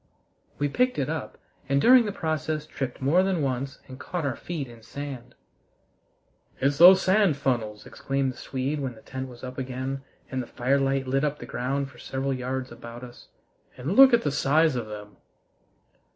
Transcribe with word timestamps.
We 0.57 0.67
picked 0.67 0.97
it 0.97 1.11
up, 1.11 1.37
and 1.69 1.79
during 1.79 2.05
the 2.05 2.11
process 2.11 2.65
tripped 2.65 3.03
more 3.03 3.21
than 3.21 3.43
once 3.43 3.77
and 3.87 3.99
caught 3.99 4.25
our 4.25 4.35
feet 4.35 4.67
in 4.67 4.81
sand. 4.81 5.35
"It's 6.59 6.79
those 6.79 7.03
sand 7.03 7.37
funnels," 7.37 7.85
exclaimed 7.85 8.33
the 8.33 8.37
Swede, 8.37 8.79
when 8.79 8.95
the 8.95 9.03
tent 9.03 9.29
was 9.29 9.43
up 9.43 9.59
again 9.59 10.01
and 10.31 10.41
the 10.41 10.47
firelight 10.47 11.05
lit 11.05 11.23
up 11.23 11.37
the 11.37 11.45
ground 11.45 11.91
for 11.91 11.99
several 11.99 12.33
yards 12.33 12.71
about 12.71 13.03
us. 13.03 13.27
"And 13.77 13.95
look 13.95 14.11
at 14.11 14.23
the 14.23 14.31
size 14.31 14.75
of 14.75 14.87
them!" 14.87 15.17